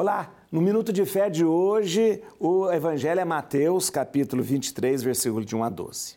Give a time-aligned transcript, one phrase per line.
[0.00, 5.56] Olá, no Minuto de Fé de hoje, o Evangelho é Mateus, capítulo 23, versículo de
[5.56, 6.14] 1 a 12.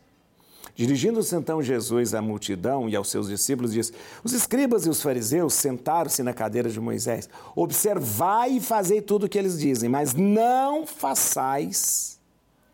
[0.76, 3.92] Dirigindo-se então Jesus à multidão e aos seus discípulos, diz:
[4.24, 7.28] Os escribas e os fariseus sentaram-se na cadeira de Moisés.
[7.56, 12.20] Observai e fazei tudo o que eles dizem, mas não façais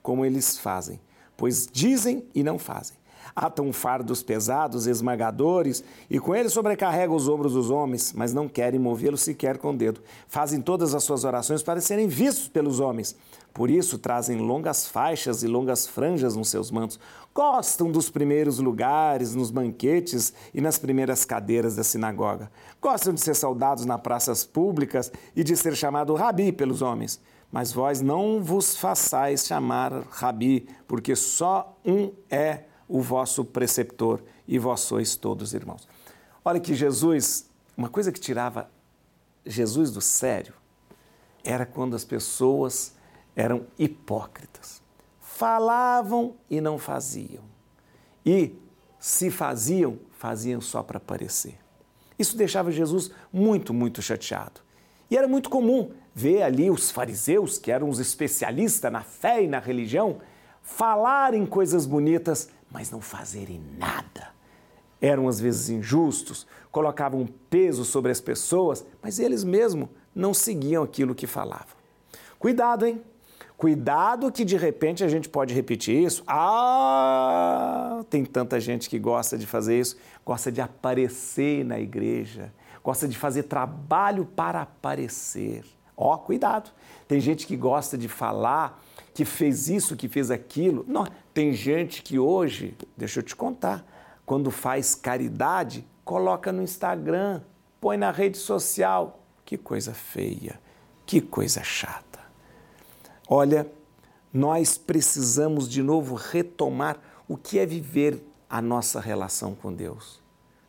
[0.03, 0.99] como eles fazem,
[1.37, 2.97] pois dizem e não fazem
[3.35, 8.79] atam fardos pesados, esmagadores, e com eles sobrecarregam os ombros dos homens, mas não querem
[8.79, 10.01] movê-los sequer com o dedo.
[10.27, 13.15] Fazem todas as suas orações para serem vistos pelos homens.
[13.53, 16.99] Por isso trazem longas faixas e longas franjas nos seus mantos.
[17.33, 22.51] Gostam dos primeiros lugares nos banquetes e nas primeiras cadeiras da sinagoga.
[22.79, 27.19] Gostam de ser saudados nas praças públicas e de ser chamado rabi pelos homens.
[27.51, 34.57] Mas vós não vos façais chamar rabi, porque só um é o vosso preceptor e
[34.57, 35.87] vós sois todos irmãos.
[36.43, 38.69] Olha que Jesus, uma coisa que tirava
[39.45, 40.53] Jesus do sério
[41.43, 42.93] era quando as pessoas
[43.35, 44.81] eram hipócritas.
[45.19, 47.43] Falavam e não faziam.
[48.25, 48.55] E
[48.99, 51.57] se faziam, faziam só para parecer.
[52.17, 54.61] Isso deixava Jesus muito, muito chateado.
[55.09, 59.47] E era muito comum ver ali os fariseus, que eram os especialistas na fé e
[59.47, 60.17] na religião,
[60.61, 64.29] falarem coisas bonitas, mas não fazerem nada.
[65.01, 71.13] Eram às vezes injustos, colocavam peso sobre as pessoas, mas eles mesmos não seguiam aquilo
[71.13, 71.77] que falavam.
[72.39, 73.01] Cuidado, hein?
[73.57, 76.23] Cuidado que de repente a gente pode repetir isso.
[76.27, 83.07] Ah, tem tanta gente que gosta de fazer isso, gosta de aparecer na igreja, gosta
[83.07, 85.63] de fazer trabalho para aparecer.
[85.95, 86.69] Ó, oh, cuidado.
[87.07, 88.83] Tem gente que gosta de falar
[89.17, 90.85] que fez isso, que fez aquilo.
[90.87, 93.83] Não, tem gente que hoje, deixa eu te contar,
[94.23, 97.41] quando faz caridade, coloca no Instagram,
[97.81, 99.23] põe na rede social.
[99.43, 100.61] Que coisa feia,
[101.03, 102.19] que coisa chata.
[103.27, 103.67] Olha,
[104.31, 110.21] nós precisamos de novo retomar o que é viver a nossa relação com Deus.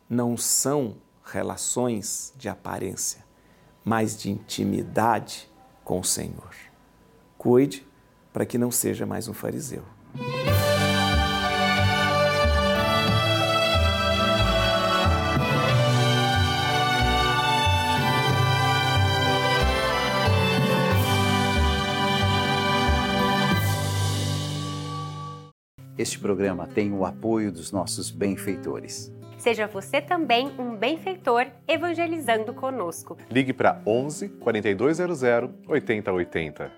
[0.09, 3.23] Não são relações de aparência,
[3.85, 5.47] mas de intimidade
[5.85, 6.55] com o Senhor.
[7.37, 7.87] Cuide
[8.31, 9.83] para que não seja mais um fariseu.
[25.99, 29.11] Este programa tem o apoio dos nossos benfeitores.
[29.37, 33.17] Seja você também um benfeitor evangelizando conosco.
[33.29, 35.21] Ligue para 11 4200
[35.67, 36.71] 8080.